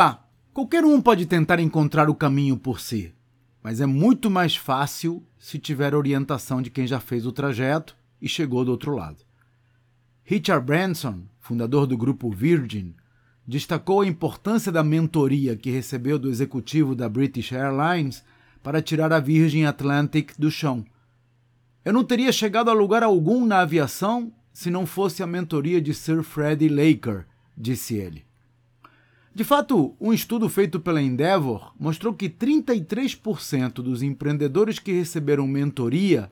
[0.00, 3.14] lá, qualquer um pode tentar encontrar o caminho por si,
[3.62, 8.26] mas é muito mais fácil se tiver orientação de quem já fez o trajeto e
[8.26, 9.18] chegou do outro lado.
[10.24, 12.94] Richard Branson, fundador do grupo Virgin,
[13.46, 18.24] destacou a importância da mentoria que recebeu do executivo da British Airlines
[18.62, 20.82] para tirar a Virgin Atlantic do chão.
[21.84, 25.92] Eu não teria chegado a lugar algum na aviação se não fosse a mentoria de
[25.92, 28.29] Sir Freddie Laker, disse ele.
[29.32, 36.30] De fato, um estudo feito pela Endeavor mostrou que 33% dos empreendedores que receberam mentoria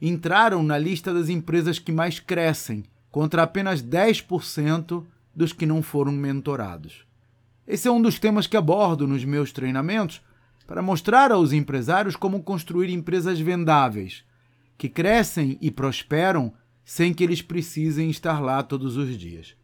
[0.00, 6.12] entraram na lista das empresas que mais crescem, contra apenas 10% dos que não foram
[6.12, 7.04] mentorados.
[7.66, 10.22] Esse é um dos temas que abordo nos meus treinamentos
[10.66, 14.24] para mostrar aos empresários como construir empresas vendáveis,
[14.78, 19.54] que crescem e prosperam sem que eles precisem estar lá todos os dias.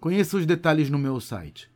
[0.00, 1.75] Conheça os detalhes no meu site